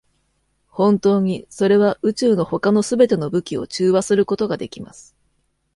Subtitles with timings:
[0.67, 5.15] 本当に、それは宇宙の他のすべての武器を中和することができます。